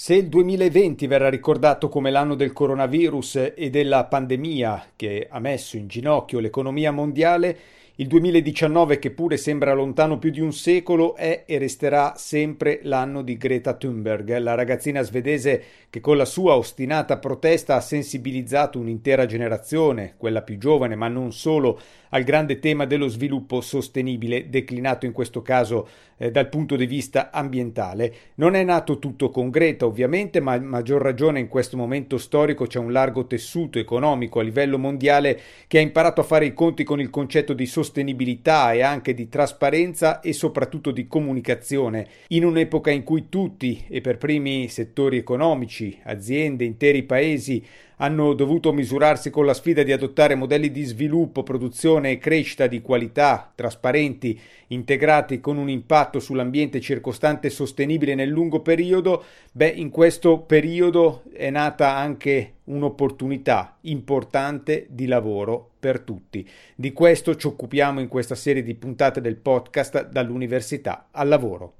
[0.00, 5.76] Se il 2020 verrà ricordato come l'anno del coronavirus e della pandemia che ha messo
[5.76, 7.58] in ginocchio l'economia mondiale,
[8.00, 13.22] il 2019, che pure sembra lontano più di un secolo, è e resterà sempre l'anno
[13.22, 19.26] di Greta Thunberg, la ragazzina svedese che con la sua ostinata protesta ha sensibilizzato un'intera
[19.26, 25.12] generazione, quella più giovane, ma non solo, al grande tema dello sviluppo sostenibile, declinato in
[25.12, 25.88] questo caso
[26.18, 28.14] eh, dal punto di vista ambientale.
[28.36, 32.66] Non è nato tutto con Greta, ovviamente, ma a maggior ragione in questo momento storico
[32.66, 36.84] c'è un largo tessuto economico a livello mondiale che ha imparato a fare i conti
[36.84, 42.90] con il concetto di sostenibilità e anche di trasparenza e soprattutto di comunicazione, in un'epoca
[42.90, 47.64] in cui tutti, e per primi settori economici, aziende, interi paesi,
[47.98, 52.80] hanno dovuto misurarsi con la sfida di adottare modelli di sviluppo, produzione e crescita di
[52.80, 60.38] qualità, trasparenti, integrati con un impatto sull'ambiente circostante sostenibile nel lungo periodo, beh, in questo
[60.38, 66.48] periodo è nata anche un'opportunità importante di lavoro per tutti.
[66.74, 71.74] Di questo ci occupiamo in questa serie di puntate del podcast dall'università al lavoro.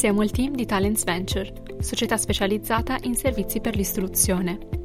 [0.00, 4.79] Siamo il team di Talents Venture, società specializzata in servizi per l'istruzione.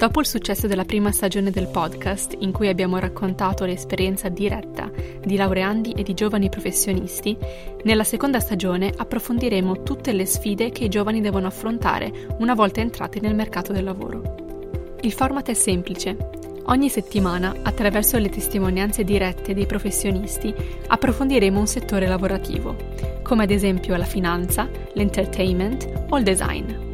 [0.00, 4.90] Dopo il successo della prima stagione del podcast, in cui abbiamo raccontato l'esperienza diretta
[5.22, 7.36] di laureandi e di giovani professionisti,
[7.82, 13.20] nella seconda stagione approfondiremo tutte le sfide che i giovani devono affrontare una volta entrati
[13.20, 14.94] nel mercato del lavoro.
[15.02, 16.16] Il format è semplice.
[16.64, 20.54] Ogni settimana, attraverso le testimonianze dirette dei professionisti,
[20.86, 22.74] approfondiremo un settore lavorativo
[23.22, 26.88] come ad esempio la finanza, l'entertainment o il design.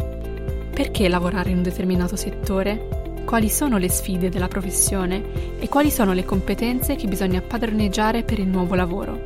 [0.74, 2.95] Perché lavorare in un determinato settore?
[3.26, 8.38] Quali sono le sfide della professione e quali sono le competenze che bisogna padroneggiare per
[8.38, 9.20] il nuovo lavoro?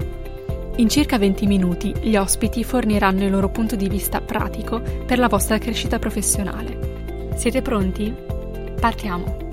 [0.76, 5.28] In circa 20 minuti gli ospiti forniranno il loro punto di vista pratico per la
[5.28, 7.28] vostra crescita professionale.
[7.36, 8.12] Siete pronti?
[8.80, 9.49] Partiamo!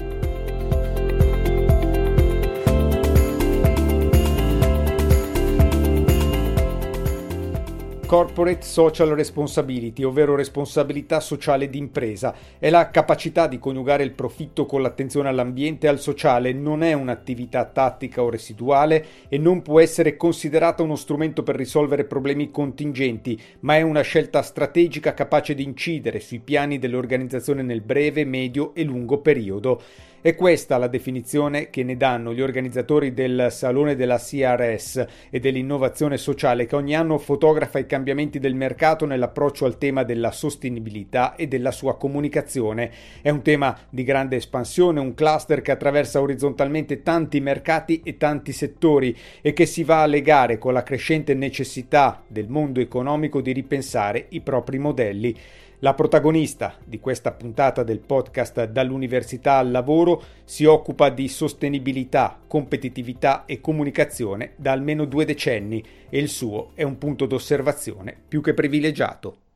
[8.08, 12.34] Corporate Social Responsibility, ovvero responsabilità sociale d'impresa.
[12.58, 16.94] È la capacità di coniugare il profitto con l'attenzione all'ambiente e al sociale, non è
[16.94, 23.38] un'attività tattica o residuale e non può essere considerata uno strumento per risolvere problemi contingenti,
[23.60, 28.84] ma è una scelta strategica capace di incidere sui piani dell'organizzazione nel breve, medio e
[28.84, 29.82] lungo periodo.
[30.20, 36.18] È questa la definizione che ne danno gli organizzatori del Salone della CRS e dell'innovazione
[36.18, 41.48] sociale che ogni anno fotografa i cambiamenti del mercato nell'approccio al tema della sostenibilità e
[41.48, 42.92] della sua comunicazione.
[43.22, 48.54] È un tema di grande espansione, un cluster che attraversa orizzontalmente tanti mercati e tanti
[48.54, 53.52] settori e che si va a legare con la crescente necessità del mondo economico di
[53.52, 55.36] ripensare i propri modelli.
[55.82, 63.46] La protagonista di questa puntata del podcast Dall'università al lavoro si occupa di sostenibilità, competitività
[63.46, 68.56] e comunicazione da almeno due decenni e il suo è un punto d'osservazione più che
[68.56, 69.47] privilegiato.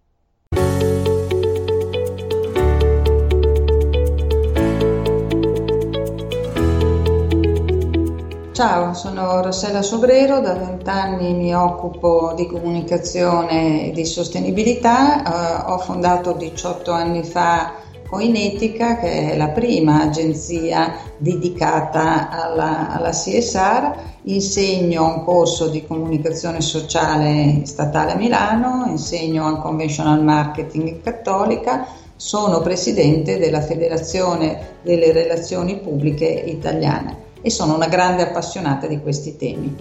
[8.62, 15.80] Ciao, sono Rossella Sobrero, da vent'anni mi occupo di comunicazione e di sostenibilità, uh, ho
[15.80, 17.74] fondato 18 anni fa
[18.08, 23.96] Coinetica che è la prima agenzia dedicata alla, alla CSR,
[24.26, 32.62] insegno un corso di comunicazione sociale statale a Milano, insegno al Conventional Marketing Cattolica, sono
[32.62, 39.76] presidente della Federazione delle Relazioni Pubbliche Italiane e sono una grande appassionata di questi temi.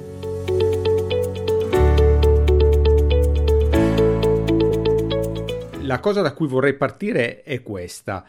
[5.83, 8.25] La cosa da cui vorrei partire è questa,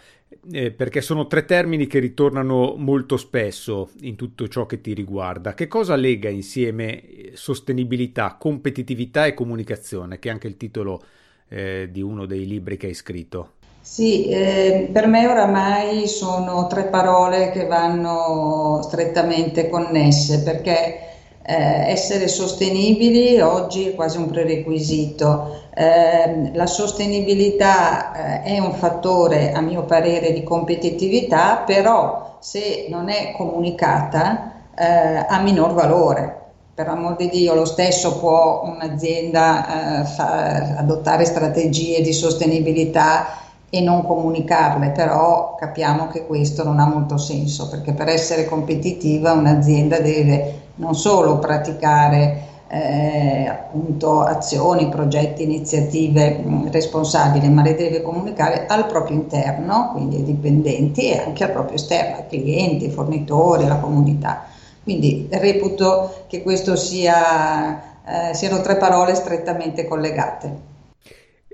[0.52, 5.54] eh, perché sono tre termini che ritornano molto spesso in tutto ciò che ti riguarda.
[5.54, 11.04] Che cosa lega insieme eh, sostenibilità, competitività e comunicazione, che è anche il titolo
[11.50, 13.60] eh, di uno dei libri che hai scritto?
[13.84, 21.00] Sì, eh, per me oramai sono tre parole che vanno strettamente connesse perché
[21.44, 25.70] eh, essere sostenibili oggi è quasi un prerequisito.
[25.74, 33.10] Eh, la sostenibilità eh, è un fattore, a mio parere, di competitività, però se non
[33.10, 36.38] è comunicata eh, ha minor valore
[36.74, 43.41] per amor di Dio, lo stesso può un'azienda eh, fa, adottare strategie di sostenibilità
[43.74, 49.32] e non comunicarle, però capiamo che questo non ha molto senso perché per essere competitiva
[49.32, 58.66] un'azienda deve non solo praticare eh, appunto azioni, progetti, iniziative responsabili, ma le deve comunicare
[58.68, 63.64] al proprio interno, quindi ai dipendenti e anche al proprio esterno, ai clienti, ai fornitori,
[63.64, 64.48] alla comunità.
[64.84, 70.71] Quindi reputo che questo sia, eh, siano tre parole strettamente collegate.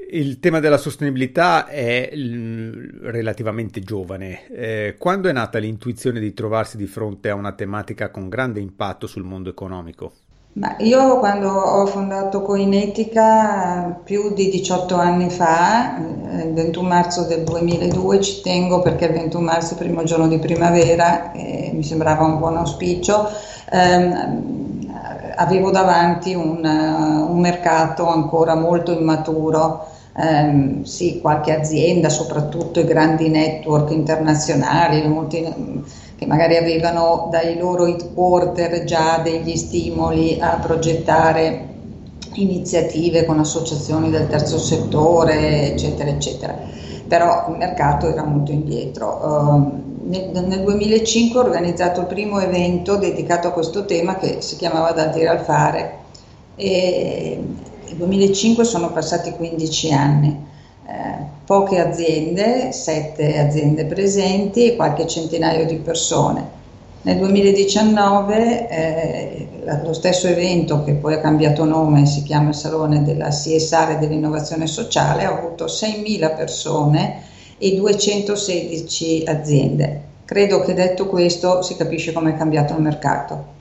[0.09, 4.48] Il tema della sostenibilità è relativamente giovane.
[4.48, 9.06] Eh, quando è nata l'intuizione di trovarsi di fronte a una tematica con grande impatto
[9.06, 10.13] sul mondo economico?
[10.54, 17.25] Ma io quando ho fondato Coinetica più di 18 anni fa, eh, il 21 marzo
[17.25, 21.71] del 2002, ci tengo perché il 21 marzo è il primo giorno di primavera e
[21.74, 23.30] mi sembrava un buon auspicio,
[23.71, 24.86] ehm,
[25.36, 29.95] avevo davanti un, un, mercato ancora molto immaturo.
[30.19, 35.46] Um, sì, qualche azienda, soprattutto i grandi network internazionali, molti,
[36.16, 41.68] che magari avevano dai loro headquarter già degli stimoli a progettare
[42.34, 46.58] iniziative con associazioni del terzo settore, eccetera, eccetera.
[47.08, 49.20] Però il mercato era molto indietro.
[49.22, 54.56] Uh, nel, nel, 2005 ho organizzato il primo evento dedicato a questo tema che si
[54.56, 56.06] chiamava Dal dire al fare.
[56.56, 57.40] E
[57.98, 60.46] 2005 sono passati 15 anni.
[60.88, 66.56] Eh, poche aziende, sette aziende presenti e qualche centinaio di persone.
[67.02, 69.48] Nel 2019 eh,
[69.84, 75.24] lo stesso evento che poi ha cambiato nome, si chiama Salone della CSR dell'innovazione sociale,
[75.24, 77.22] ha avuto 6.000 persone
[77.58, 80.02] e 216 aziende.
[80.26, 83.56] Credo che detto questo si capisce come è cambiato il mercato.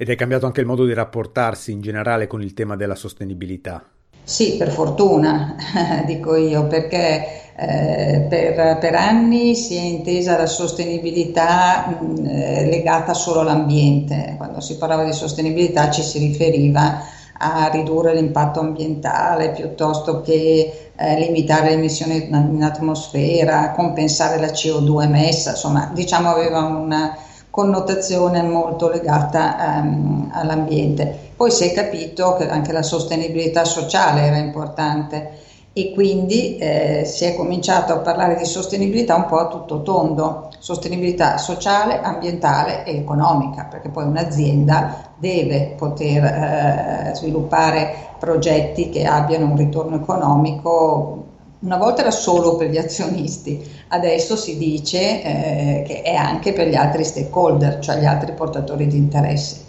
[0.00, 3.84] Ed è cambiato anche il modo di rapportarsi in generale con il tema della sostenibilità.
[4.24, 5.56] Sì, per fortuna,
[6.06, 13.12] dico io, perché eh, per, per, anni si è intesa la sostenibilità mh, eh, legata
[13.12, 14.36] solo all'ambiente.
[14.38, 17.02] Quando si parlava di sostenibilità ci si riferiva
[17.36, 25.02] a ridurre l'impatto ambientale piuttosto che eh, limitare le emissioni in atmosfera, compensare la CO2
[25.02, 27.14] emessa, insomma, diciamo aveva una
[27.50, 31.32] connotazione molto legata um, all'ambiente.
[31.36, 35.38] Poi si è capito che anche la sostenibilità sociale era importante
[35.72, 40.48] e quindi eh, si è cominciato a parlare di sostenibilità un po' a tutto tondo,
[40.58, 49.46] sostenibilità sociale, ambientale e economica, perché poi un'azienda deve poter eh, sviluppare progetti che abbiano
[49.46, 51.24] un ritorno economico
[51.60, 56.68] una volta era solo per gli azionisti, adesso si dice eh, che è anche per
[56.68, 59.68] gli altri stakeholder, cioè gli altri portatori di interesse.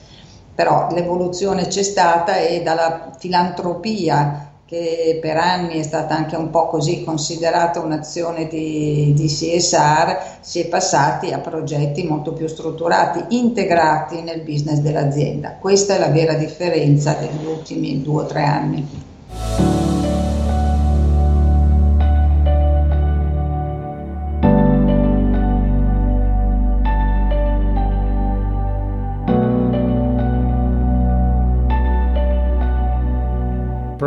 [0.55, 6.67] Però l'evoluzione c'è stata e dalla filantropia che per anni è stata anche un po'
[6.67, 14.21] così considerata un'azione di, di CSR, si è passati a progetti molto più strutturati, integrati
[14.21, 15.57] nel business dell'azienda.
[15.59, 18.87] Questa è la vera differenza degli ultimi due o tre anni.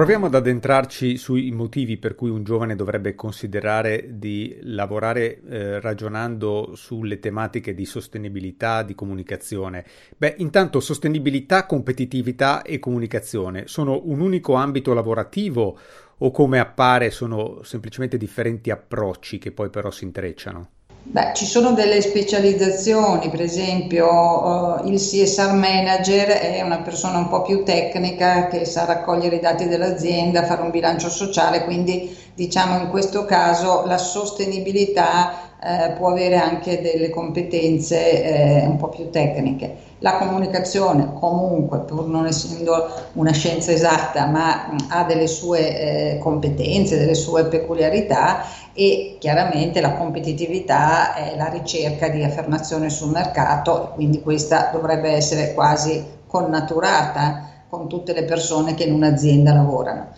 [0.04, 6.72] Proviamo ad addentrarci sui motivi per cui un giovane dovrebbe considerare di lavorare eh, ragionando
[6.74, 9.82] sulle tematiche di sostenibilità, di comunicazione.
[10.14, 15.78] Beh, intanto sostenibilità, competitività e comunicazione sono un unico ambito lavorativo
[16.18, 20.68] o come appare sono semplicemente differenti approcci che poi però si intrecciano?
[21.06, 27.28] Beh, ci sono delle specializzazioni, per esempio uh, il CSR manager è una persona un
[27.28, 32.78] po' più tecnica che sa raccogliere i dati dell'azienda, fare un bilancio sociale, quindi diciamo
[32.78, 38.22] in questo caso la sostenibilità eh, può avere anche delle competenze
[38.62, 39.76] eh, un po' più tecniche.
[39.98, 46.18] La comunicazione comunque, pur non essendo una scienza esatta, ma mh, ha delle sue eh,
[46.18, 53.84] competenze, delle sue peculiarità e chiaramente la competitività è la ricerca di affermazione sul mercato
[53.84, 60.08] e quindi questa dovrebbe essere quasi connaturata con tutte le persone che in un'azienda lavorano.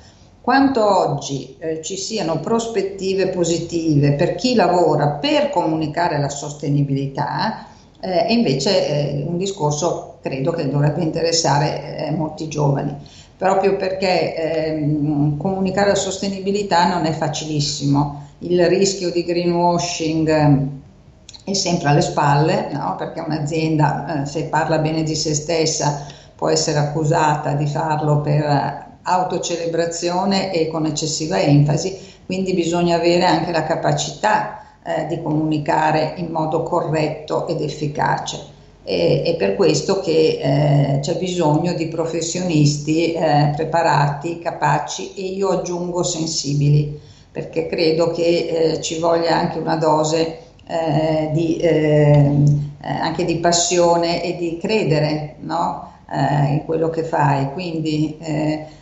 [0.41, 7.67] Quanto oggi eh, ci siano prospettive positive per chi lavora per comunicare la sostenibilità,
[8.01, 12.97] eh, è invece eh, un discorso credo che dovrebbe interessare eh, molti giovani,
[13.37, 21.55] proprio perché ehm, comunicare la sostenibilità non è facilissimo il rischio di greenwashing eh, è
[21.55, 22.97] sempre alle spalle, no?
[22.99, 28.85] perché un'azienda eh, se parla bene di se stessa può essere accusata di farlo per
[29.03, 36.31] autocelebrazione e con eccessiva enfasi, quindi bisogna avere anche la capacità eh, di comunicare in
[36.31, 38.55] modo corretto ed efficace.
[38.83, 45.49] E, è per questo che eh, c'è bisogno di professionisti eh, preparati, capaci e io
[45.49, 47.01] aggiungo sensibili,
[47.37, 53.37] perché credo che eh, ci voglia anche una dose eh, di, ehm, eh, anche di
[53.37, 55.93] passione e di credere no?
[56.11, 57.53] Eh, in quello che fai.
[57.53, 58.17] Quindi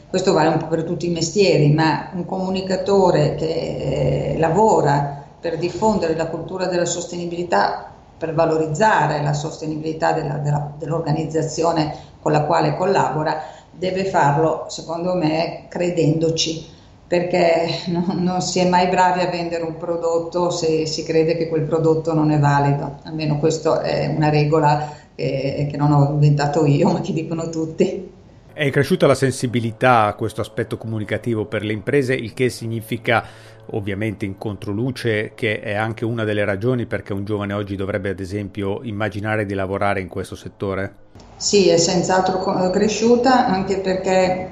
[0.08, 6.14] questo vale un po' per tutti i mestieri, ma un comunicatore che lavora per diffondere
[6.14, 13.42] la cultura della sostenibilità, per valorizzare la sostenibilità della, della, dell'organizzazione con la quale collabora,
[13.72, 16.70] deve farlo, secondo me, credendoci,
[17.14, 21.48] perché non, non, si è mai bravi a vendere un prodotto se si crede che
[21.48, 22.98] quel prodotto non è valido.
[23.04, 28.10] Almeno questa è una regola che, che non ho inventato io, ma che dicono tutti.
[28.52, 33.24] È cresciuta la sensibilità a questo aspetto comunicativo per le imprese, il che significa
[33.70, 38.20] ovviamente in controluce che è anche una delle ragioni perché un giovane oggi dovrebbe ad
[38.20, 40.94] esempio immaginare di lavorare in questo settore?
[41.36, 44.50] Sì, è senz'altro cresciuta anche perché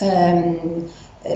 [0.00, 0.84] ehm,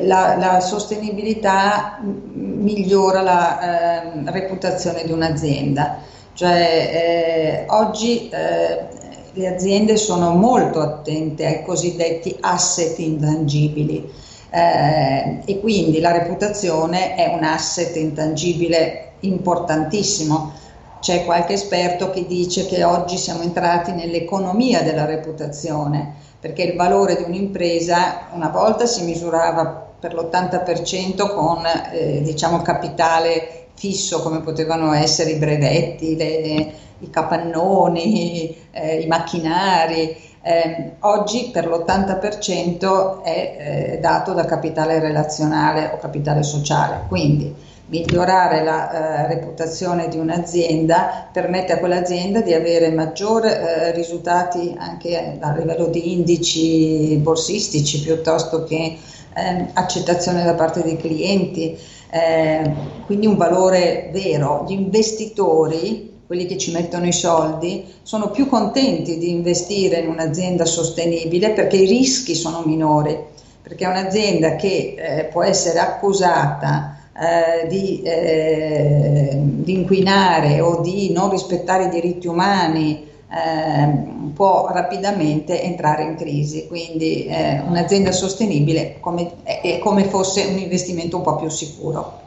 [0.03, 5.99] la, la, sostenibilità migliora la eh, reputazione di un'azienda.
[6.35, 8.87] Cioè, eh, oggi eh,
[9.33, 14.11] le aziende sono molto attente ai cosiddetti asset intangibili
[14.51, 20.53] eh, e quindi la reputazione è un asset intangibile importantissimo.
[21.01, 27.17] C'è qualche esperto che dice che oggi siamo entrati nell'economia della reputazione, perché il valore
[27.17, 34.93] di un'impresa una volta si misurava per l'80% con eh, diciamo capitale fisso come potevano
[34.93, 40.27] essere i brevetti, le, i capannoni, eh, i macchinari.
[40.43, 47.55] Eh, oggi per l'80% è eh, dato da capitale relazionale o capitale sociale, quindi
[47.89, 55.39] migliorare la eh, reputazione di un'azienda permette a quell'azienda di avere maggiori eh, risultati anche
[55.41, 58.97] a livello di indici borsistici piuttosto che
[59.35, 61.77] ehm, accettazione da parte dei clienti,
[62.11, 62.73] eh,
[63.07, 64.65] quindi un valore vero.
[64.69, 70.67] Gli investitori quelli che ci mettono i soldi, sono più contenti di investire in un'azienda
[70.67, 73.19] sostenibile perché i rischi sono minori,
[73.63, 81.13] perché è un'azienda che eh, può essere accusata eh, di, eh, di, inquinare o di
[81.13, 86.67] non rispettare i diritti umani eh, può rapidamente entrare in crisi.
[86.69, 92.27] Quindi eh, un'azienda sostenibile come, è come fosse un investimento un po' più sicuro.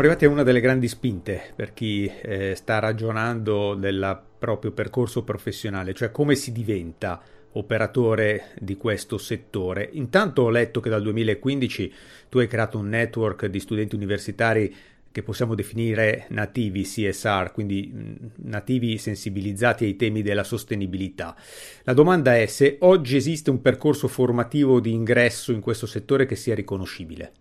[0.00, 5.24] Siamo arrivati a una delle grandi spinte per chi eh, sta ragionando del proprio percorso
[5.24, 7.20] professionale, cioè come si diventa
[7.52, 9.90] operatore di questo settore.
[9.92, 11.92] Intanto ho letto che dal 2015
[12.30, 14.74] tu hai creato un network di studenti universitari
[15.12, 17.92] che possiamo definire nativi CSR, quindi
[18.36, 21.36] nativi sensibilizzati ai temi della sostenibilità.
[21.82, 26.36] La domanda è se oggi esiste un percorso formativo di ingresso in questo settore che
[26.36, 27.32] sia riconoscibile.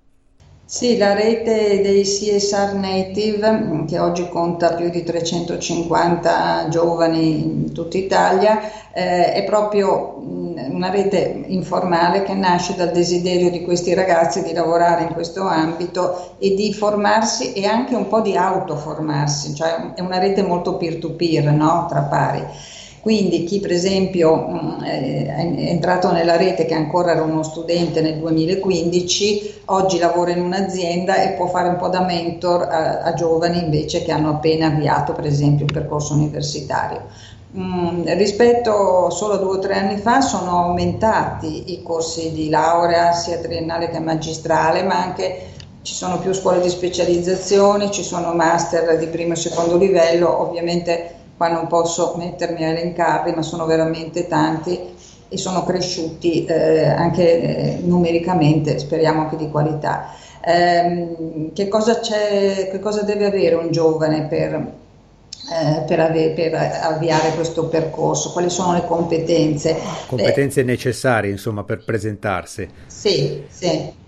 [0.72, 7.98] Sì, la rete dei CSR Native, che oggi conta più di 350 giovani in tutta
[7.98, 8.60] Italia,
[8.94, 15.04] eh, è proprio una rete informale che nasce dal desiderio di questi ragazzi di lavorare
[15.06, 20.20] in questo ambito e di formarsi e anche un po' di autoformarsi, cioè è una
[20.20, 21.88] rete molto peer-to-peer, no?
[21.90, 22.46] tra pari.
[23.02, 28.18] Quindi chi per esempio mm, è entrato nella rete che ancora era uno studente nel
[28.18, 33.64] 2015, oggi lavora in un'azienda e può fare un po' da mentor a, a giovani
[33.64, 37.04] invece che hanno appena avviato per esempio un percorso universitario.
[37.58, 43.12] Mm, rispetto solo a due o tre anni fa sono aumentati i corsi di laurea
[43.14, 45.48] sia triennale che magistrale, ma anche
[45.82, 51.16] ci sono più scuole di specializzazione, ci sono master di primo e secondo livello, ovviamente
[51.40, 54.78] qua non posso mettermi a elencarli, ma sono veramente tanti
[55.30, 60.14] e sono cresciuti eh, anche eh, numericamente, speriamo anche di qualità.
[60.42, 67.34] Eh, che, cosa che, cosa deve avere un giovane per, eh, per, ave- per, avviare
[67.36, 68.34] questo percorso?
[68.34, 69.78] Quali sono le competenze?
[70.08, 72.68] Competenze necessarie, insomma, per presentarsi.
[72.86, 73.99] Sì, sì.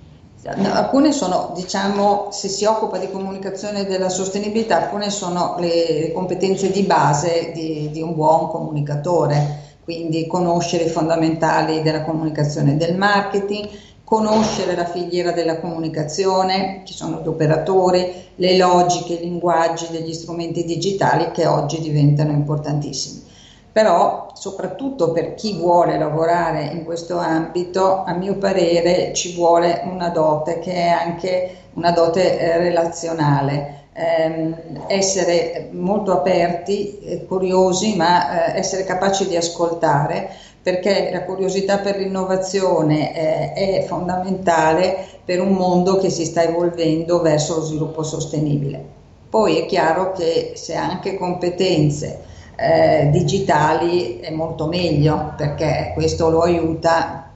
[0.44, 6.82] Alcune sono, diciamo, se si occupa di comunicazione della sostenibilità, alcune sono le competenze di
[6.82, 13.70] base di, di un buon comunicatore, quindi conoscere i fondamentali della comunicazione del marketing,
[14.04, 20.66] conoscere la filiera della comunicazione, chi sono gli operatori, le logiche, i linguaggi degli strumenti
[20.66, 23.30] digitali che oggi diventano importantissimi.
[23.72, 30.10] Però, soprattutto per chi vuole lavorare in questo ambito, a mio parere ci vuole una
[30.10, 33.80] dote che è anche una dote eh, relazionale.
[33.94, 34.54] Eh,
[34.88, 40.30] essere molto aperti, eh, curiosi, ma eh, essere capaci di ascoltare,
[40.62, 47.56] perché la curiosità per l'innovazione è fondamentale per un mondo che si sta evolvendo verso
[47.56, 48.84] lo sviluppo sostenibile.
[49.30, 52.30] Poi è chiaro che se anche competenze
[52.62, 57.32] eh, digitali è molto meglio perché questo lo aiuta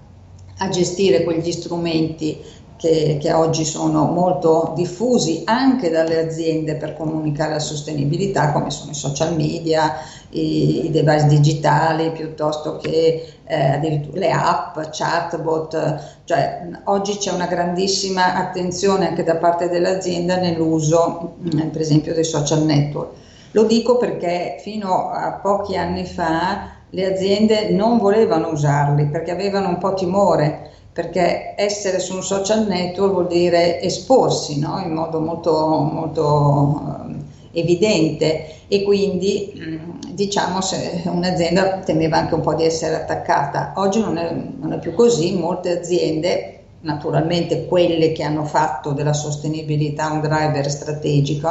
[0.57, 2.39] a gestire quegli strumenti
[2.77, 8.91] che, che, oggi sono molto diffusi anche dalle aziende per comunicare la sostenibilità, come sono
[8.91, 9.93] i social media,
[10.29, 18.35] i, i device digitali, piuttosto che eh, le app, chatbot, cioè oggi c'è una grandissima
[18.35, 23.23] attenzione anche da parte dell'azienda nell'uso, mm, per esempio, dei social network.
[23.55, 29.69] Lo dico perché fino a pochi anni fa le aziende non volevano usarli perché avevano
[29.69, 34.81] un po' timore perché essere su un social network vuol dire esporsi no?
[34.83, 37.05] in modo molto, molto
[37.53, 43.71] eh, evidente e quindi mm, diciamo se un'azienda temeva anche un po' di essere attaccata.
[43.77, 49.13] Oggi non è, non è più così, molte aziende, naturalmente quelle che hanno fatto della
[49.13, 51.49] sostenibilità un driver strategico,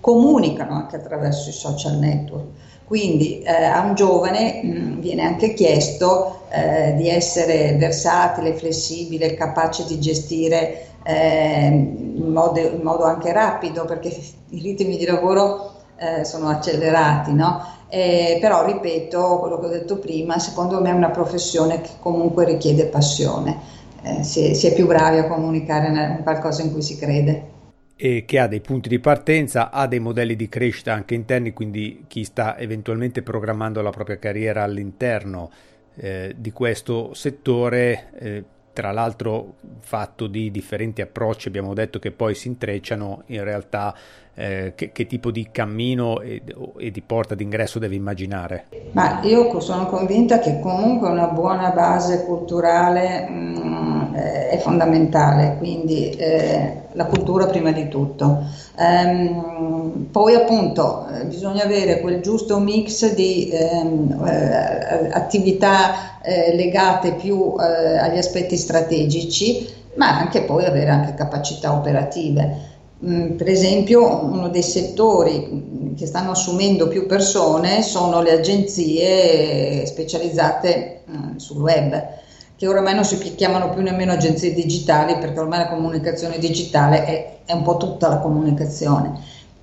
[0.00, 2.46] comunicano anche attraverso i social network.
[2.84, 9.34] Quindi eh, a un giovane mh, mm, viene anche chiesto eh, di essere versatile, flessibile,
[9.34, 14.08] capace di gestire eh, in, modo, in, modo, anche rapido, perché
[14.50, 17.64] i ritmi di lavoro eh, sono accelerati, no?
[17.88, 22.44] Eh, però ripeto quello che ho detto prima, secondo me è una professione che comunque
[22.44, 23.58] richiede passione,
[24.02, 27.58] eh, si, si, è più bravi a comunicare in qualcosa in cui si crede
[28.02, 32.06] e che ha dei punti di partenza, ha dei modelli di crescita anche interni, quindi
[32.08, 35.50] chi sta eventualmente programmando la propria carriera all'interno
[35.96, 42.34] eh, di questo settore, eh, tra l'altro fatto di differenti approcci, abbiamo detto che poi
[42.34, 43.94] si intrecciano, in realtà
[44.32, 46.42] eh, che, che, tipo di cammino e,
[46.78, 48.64] e, di porta d'ingresso deve immaginare?
[48.92, 56.10] Ma io sono convinta che comunque una buona base culturale mh, mm, è fondamentale, quindi
[56.10, 58.44] eh, la cultura prima di tutto.
[58.78, 67.14] Ehm, poi appunto eh, bisogna avere quel giusto mix di ehm, eh, attività eh, legate
[67.14, 72.68] più eh, agli aspetti strategici, ma anche poi avere anche capacità operative.
[73.04, 81.02] Mm, per esempio uno dei settori che stanno assumendo più persone sono le agenzie specializzate
[81.10, 82.18] mm, sul web
[82.60, 87.38] che oramai non si chiamano più nemmeno agenzie digitali perché ormai la comunicazione digitale è,
[87.46, 89.18] è un po' tutta la comunicazione.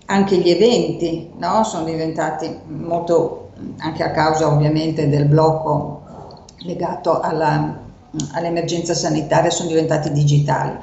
[0.07, 1.63] Anche gli eventi no?
[1.63, 6.01] sono diventati molto, anche a causa ovviamente del blocco
[6.62, 7.77] legato alla,
[8.31, 10.75] all'emergenza sanitaria, sono diventati digitali.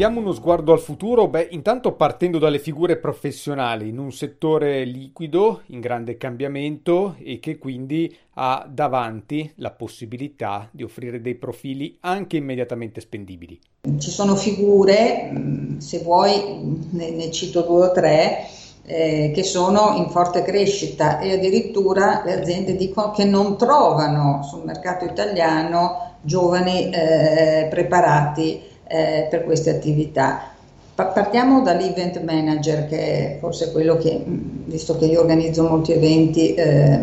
[0.00, 5.60] Diamo uno sguardo al futuro, beh, intanto partendo dalle figure professionali in un settore liquido,
[5.66, 12.38] in grande cambiamento e che quindi ha davanti la possibilità di offrire dei profili anche
[12.38, 13.60] immediatamente spendibili.
[13.98, 18.46] Ci sono figure, mm, se vuoi ne, ne cito due o tre,
[18.86, 24.64] eh, che sono in forte crescita e addirittura le aziende dicono che non trovano sul
[24.64, 30.50] mercato italiano giovani eh, preparati eh, per queste attività.
[30.94, 36.98] Partiamo dall'event manager, che è forse quello che, visto che io organizzo molti eventi, eh,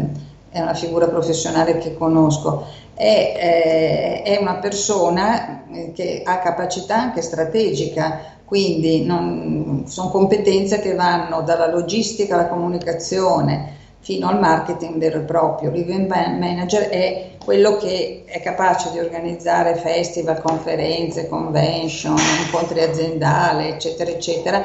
[0.50, 2.66] è una figura professionale che conosco.
[2.94, 10.80] È, eh, è una persona eh, che ha capacità anche strategica, quindi non, sono competenze
[10.80, 15.72] che vanno dalla logistica alla comunicazione fino al marketing vero e proprio.
[15.72, 24.12] L'event manager è quello che è capace di organizzare festival, conferenze, convention, incontri aziendali, eccetera,
[24.12, 24.62] eccetera,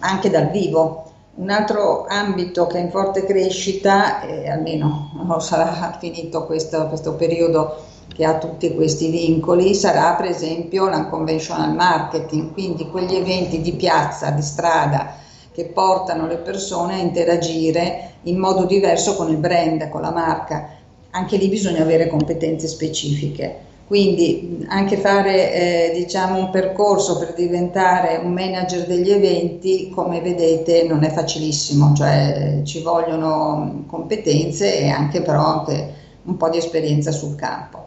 [0.00, 1.12] anche dal vivo.
[1.36, 7.14] Un altro ambito che è in forte crescita, eh, almeno non sarà finito questo, questo
[7.14, 13.74] periodo che ha tutti questi vincoli, sarà per esempio l'unconventional marketing, quindi quegli eventi di
[13.74, 15.18] piazza, di strada,
[15.52, 20.82] che portano le persone a interagire in modo diverso con il brand, con la marca
[21.14, 23.72] anche lì bisogna avere competenze specifiche.
[23.86, 30.84] Quindi anche fare eh, diciamo, un percorso per diventare un manager degli eventi, come vedete,
[30.84, 35.92] non è facilissimo, cioè ci vogliono competenze e anche però anche
[36.24, 37.82] un po' di esperienza sul campo.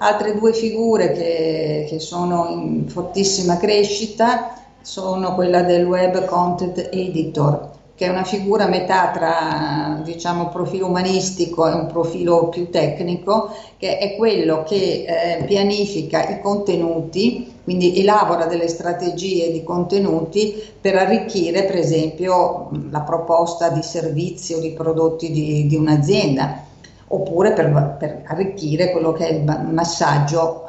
[0.00, 7.70] Altre due figure che, che sono in fortissima crescita sono quella del web content editor,
[7.98, 13.52] che è una figura a metà tra diciamo profilo umanistico e un profilo più tecnico,
[13.76, 15.04] che è quello che
[15.40, 23.00] eh, pianifica i contenuti, quindi elabora delle strategie di contenuti per arricchire per esempio la
[23.00, 26.66] proposta di servizi o di prodotti di, di un'azienda
[27.08, 30.68] oppure per, per, arricchire quello che è il massaggio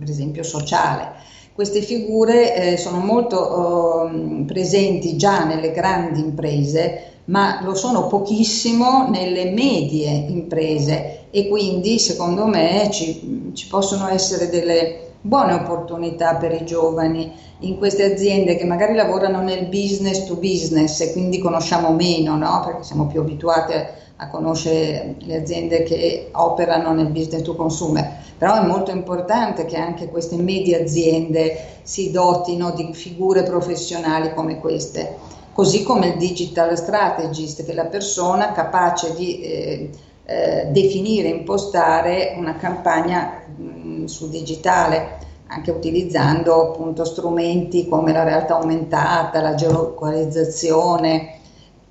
[0.00, 1.22] per esempio sociale.
[1.54, 9.08] Queste figure eh, sono molto eh, presenti già nelle grandi imprese, ma lo sono pochissimo
[9.08, 16.52] nelle medie imprese e quindi secondo me ci, ci possono essere delle buone opportunità per
[16.52, 21.92] i giovani in queste aziende che magari lavorano nel business to business e quindi conosciamo
[21.92, 22.62] meno, no?
[22.64, 23.86] perché siamo più abituati a,
[24.16, 28.22] a conoscere le aziende che operano nel business to consumer.
[28.38, 34.60] Però è molto importante che anche queste medie aziende si dotino di figure professionali come
[34.60, 35.16] queste,
[35.52, 39.90] così come il digital strategist, che è la persona capace di eh,
[40.26, 48.56] eh, definire, impostare una campagna mh, sul digitale anche utilizzando appunto strumenti come la realtà
[48.56, 51.38] aumentata, la geolocalizzazione,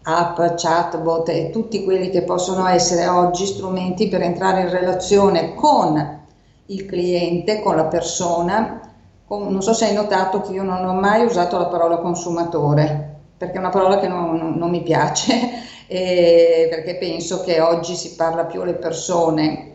[0.04, 6.22] app, chatbot e tutti quelli che possono essere oggi strumenti per entrare in relazione con
[6.68, 8.82] il cliente, con la persona.
[9.28, 13.56] non so se hai notato che io non ho mai usato la parola consumatore, perché
[13.56, 15.34] è una parola che non, non, non mi piace,
[15.88, 19.72] perché penso che oggi si parla più alle persone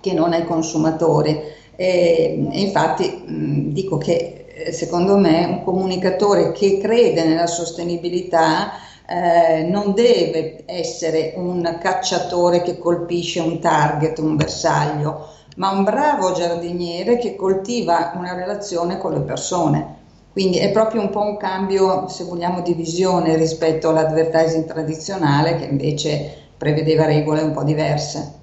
[0.00, 1.56] che non ai consumatori.
[1.74, 8.72] E, e infatti mh, dico che eh, secondo me un comunicatore che crede nella sostenibilità
[9.10, 16.32] eh, non deve essere un cacciatore che colpisce un target, un bersaglio, ma un bravo
[16.32, 19.96] giardiniere che coltiva una relazione con le persone.
[20.30, 25.64] Quindi è proprio un po' un cambio, se vogliamo, di visione rispetto all'advertising tradizionale che
[25.64, 28.37] invece prevedeva regole un po' diverse.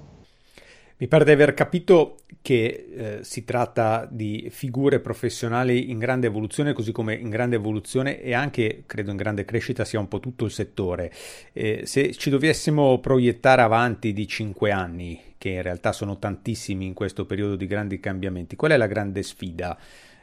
[0.98, 6.72] Mi pare di aver capito che eh, si tratta di figure professionali in grande evoluzione,
[6.72, 10.46] così come in grande evoluzione e anche, credo, in grande crescita sia un po' tutto
[10.46, 11.12] il settore.
[11.52, 16.94] Eh, se ci dovessimo proiettare avanti di cinque anni, che in realtà sono tantissimi in
[16.94, 19.76] questo periodo di grandi cambiamenti, qual è la grande sfida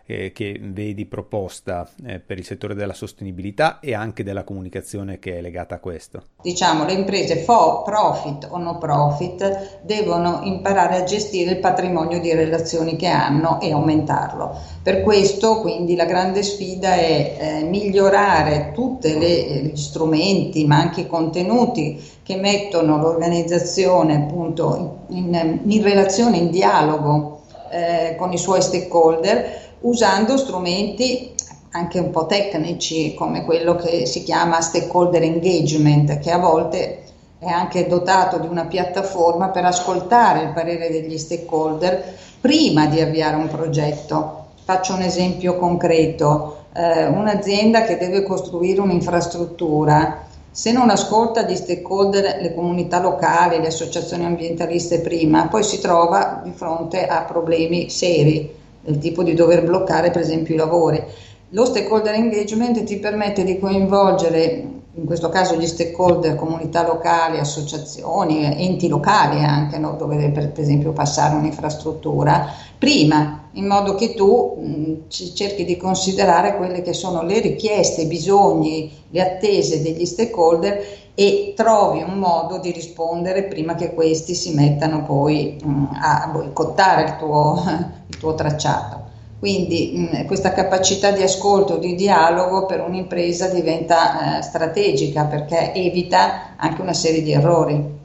[0.06, 5.38] eh, che vedi proposta eh, per il settore della sostenibilità e anche della comunicazione che
[5.38, 6.24] è legata a questo?
[6.42, 12.34] Diciamo, le imprese for profit o no profit devono imparare a gestire il patrimonio di
[12.34, 14.58] relazioni che hanno e aumentarlo.
[14.82, 21.08] Per questo quindi la grande sfida è eh, migliorare tutti gli strumenti ma anche i
[21.08, 28.62] contenuti che mettono l'organizzazione appunto in, in, in relazione, in dialogo eh, con i suoi
[28.62, 31.32] stakeholder usando strumenti
[31.72, 37.04] anche un po' tecnici come quello che si chiama stakeholder engagement, che a volte
[37.40, 43.36] è anche dotato di una piattaforma per ascoltare il parere degli stakeholder prima di avviare
[43.36, 44.46] un progetto.
[44.64, 52.40] Faccio un esempio concreto, eh, un'azienda che deve costruire un'infrastruttura, se non ascolta gli stakeholder,
[52.40, 58.62] le comunità locali, le associazioni ambientaliste prima, poi si trova di fronte a problemi seri
[58.84, 61.04] del tipo di dover bloccare per esempio i lavori.
[61.50, 68.44] Lo stakeholder engagement ti permette di coinvolgere, in questo caso gli stakeholder, comunità locali, associazioni,
[68.44, 69.96] enti locali anche, no?
[69.98, 76.58] dove deve per, esempio passare un'infrastruttura, prima, in modo che tu mh, cerchi di considerare
[76.58, 82.58] quelle che sono le richieste, i bisogni, le attese degli stakeholder e trovi un modo
[82.60, 87.62] di rispondere prima che questi si mettano poi mh, a boicottare il tuo,
[88.08, 89.12] il tuo tracciato.
[89.38, 96.56] Quindi mh, questa capacità di ascolto, di dialogo per un'impresa diventa eh, strategica perché evita
[96.58, 98.02] anche una serie di errori.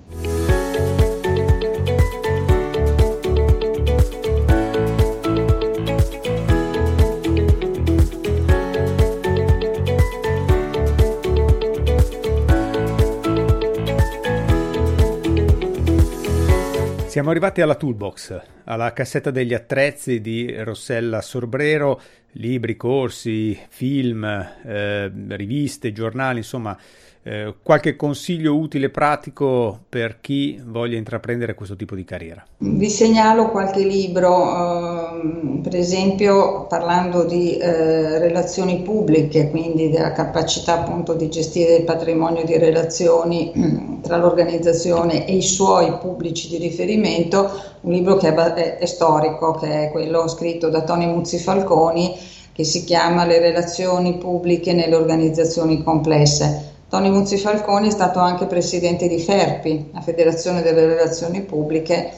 [17.19, 22.01] Siamo arrivati alla toolbox, alla cassetta degli attrezzi di Rossella Sorbrero,
[22.35, 26.79] libri, corsi, film, eh, riviste, giornali, insomma
[27.29, 32.43] eh, qualche consiglio utile pratico per chi voglia intraprendere questo tipo di carriera?
[32.57, 40.81] Vi segnalo qualche libro, eh, per esempio parlando di eh, relazioni pubbliche, quindi della capacità
[40.81, 43.53] appunto di gestire il patrimonio di relazioni
[44.01, 47.51] tra l'organizzazione e i suoi pubblici di riferimento,
[47.83, 52.17] un libro che è, storico, che è quello scritto da Tony Muzzi Falconi,
[52.53, 58.47] che si chiama Le relazioni pubbliche nelle organizzazioni complesse Tony Muzzi Falconi è stato anche
[58.47, 62.13] presidente di FERPI, la Federazione delle Relazioni Pubbliche,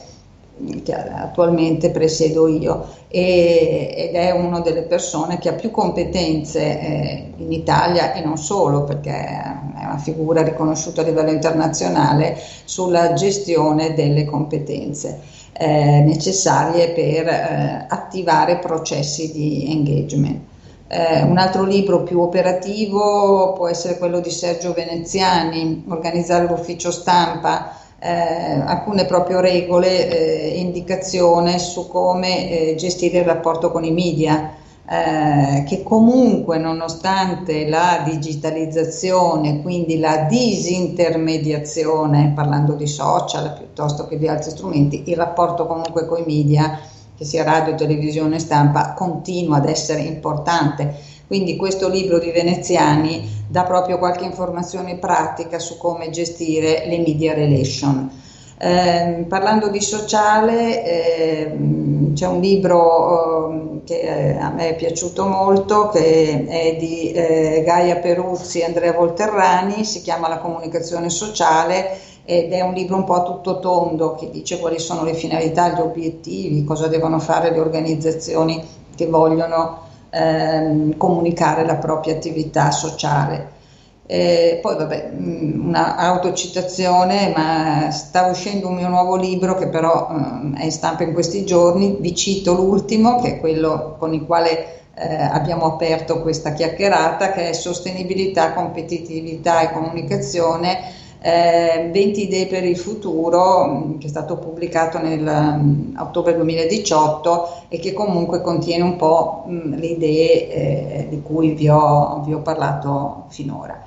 [0.83, 7.33] che attualmente presiedo io, e, ed è una delle persone che ha più competenze eh,
[7.35, 13.93] in Italia e non solo, perché è una figura riconosciuta a livello internazionale sulla gestione
[13.93, 15.19] delle competenze
[15.51, 20.50] eh, necessarie per eh, attivare processi di engagement.
[20.93, 27.77] Eh, un altro libro più operativo può essere quello di Sergio Veneziani, Organizzare l'ufficio stampa,
[27.97, 34.55] eh, alcune proprio regole eh, indicazioni su come eh, gestire il rapporto con i media.
[34.85, 44.27] Eh, che comunque nonostante la digitalizzazione, quindi la disintermediazione, parlando di social piuttosto che di
[44.27, 46.77] altri strumenti, il rapporto comunque con i media
[47.21, 50.95] che sia radio, televisione, stampa, continua ad essere importante.
[51.27, 57.35] Quindi questo libro di Veneziani dà proprio qualche informazione pratica su come gestire le media
[57.35, 58.09] relation.
[58.57, 65.89] Eh, parlando di sociale, eh, c'è un libro eh, che a me è piaciuto molto,
[65.89, 71.99] che è di eh, Gaia Peruzzi e Andrea Volterrani, si chiama La comunicazione sociale
[72.31, 75.67] ed è un libro un po' a tutto tondo che dice quali sono le finalità,
[75.67, 78.65] gli obiettivi, cosa devono fare le organizzazioni
[78.95, 83.59] che vogliono ehm, comunicare la propria attività sociale.
[84.05, 90.07] E poi vabbè, mm, una autocitazione, ma sta uscendo un mio nuovo libro che però
[90.09, 94.25] um, è in stampa in questi giorni, vi cito l'ultimo, che è quello con il
[94.25, 102.47] quale eh, abbiamo aperto questa chiacchierata, che è Sostenibilità, Competitività e Comunicazione eh, 20 idee
[102.47, 108.41] per il futuro, mm, che è stato pubblicato nel um, ottobre 2018 e che comunque
[108.41, 113.25] contiene un po' mh, mm, le idee eh, di cui vi ho, vi ho, parlato
[113.29, 113.79] finora.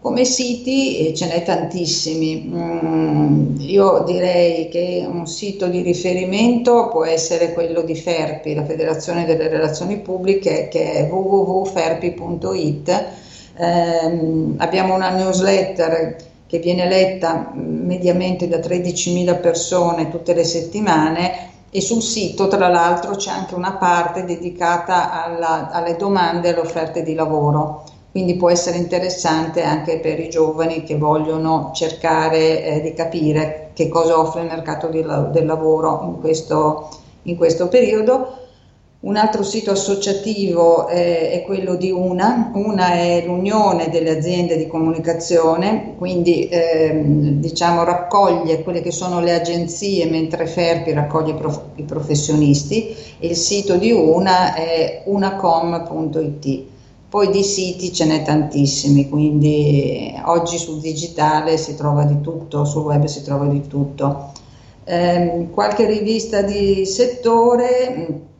[0.00, 7.04] Come siti eh, ce n'è tantissimi, mm, io direi che un sito di riferimento può
[7.04, 13.04] essere quello di FERPI, la Federazione delle Relazioni Pubbliche, che è www.ferpi.it.
[13.56, 21.50] Eh, abbiamo una newsletter che viene letta mm, mediamente da 13.000 persone tutte le settimane
[21.68, 26.60] e sul sito tra l'altro c'è anche una parte dedicata alla, alle domande e alle
[26.60, 32.80] offerte di lavoro, quindi può essere interessante anche per i giovani che vogliono cercare eh,
[32.80, 36.88] di capire che cosa offre il mercato di, del lavoro in questo,
[37.22, 38.43] in questo periodo.
[39.04, 44.66] Un altro sito associativo eh, è quello di UNA, UNA è l'Unione delle aziende di
[44.66, 51.64] comunicazione, quindi ehm, diciamo raccoglie quelle che sono le agenzie, mentre Ferpi raccoglie i, prof-
[51.74, 52.96] i professionisti.
[53.18, 56.62] Il sito di UNA è unacom.it.
[57.06, 62.84] Poi di siti ce n'è tantissimi, quindi oggi sul digitale si trova di tutto, sul
[62.84, 64.32] web si trova di tutto.
[64.84, 68.32] Eh, qualche rivista di settore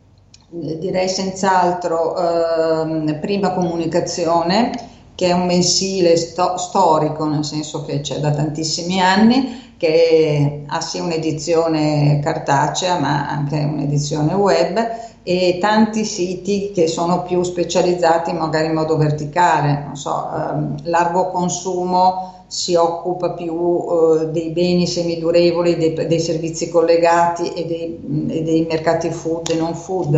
[0.79, 4.71] direi senz'altro eh, Prima Comunicazione,
[5.15, 10.81] che è un mensile sto- storico, nel senso che c'è da tantissimi anni, che ha
[10.81, 14.77] sia un'edizione cartacea ma anche un'edizione web
[15.23, 21.29] e tanti siti che sono più specializzati magari in modo verticale, non so, ehm, largo
[21.29, 28.43] consumo si occupa più eh, dei beni semidurevoli, dei, dei servizi collegati e dei, e
[28.43, 30.13] dei, mercati food e non food.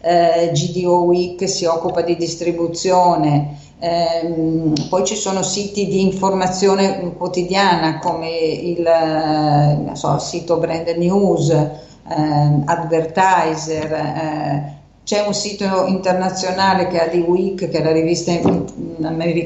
[0.00, 3.58] Eh, GDO Week si occupa di distribuzione.
[3.80, 11.50] Eh, poi ci sono siti di informazione quotidiana come il eh, so, sito Brand News,
[11.50, 11.72] eh,
[12.64, 18.32] Advertiser, eh, c'è un sito internazionale che è di Week, che è la rivista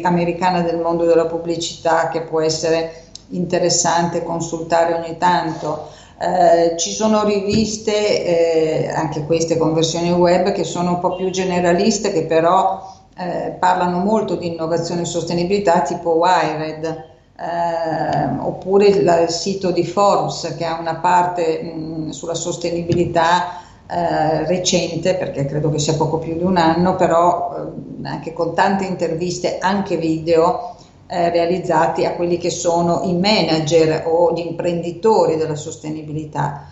[0.03, 5.88] americana del mondo della pubblicità, che può essere interessante consultare ogni tanto.
[6.21, 11.29] Eh, ci sono riviste, eh, anche queste con versioni web, che sono un po' più
[11.31, 17.07] generaliste, che però eh, parlano molto di innovazione e sostenibilità, tipo Wired.
[17.37, 24.46] Eh, oppure il, il, sito di Forbes che ha una parte mh, sulla sostenibilità eh,
[24.46, 27.72] recente, perché credo che sia poco più di un anno, però
[28.03, 34.05] eh, anche con tante interviste, anche video, eh, realizzati a quelli che sono i manager
[34.07, 36.68] o gli imprenditori della sostenibilità.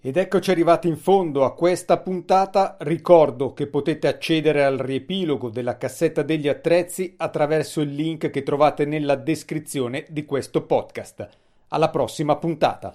[0.00, 2.76] Ed eccoci arrivati in fondo a questa puntata.
[2.80, 8.84] Ricordo che potete accedere al riepilogo della cassetta degli attrezzi attraverso il link che trovate
[8.84, 11.28] nella descrizione di questo podcast.
[11.68, 12.94] Alla prossima puntata.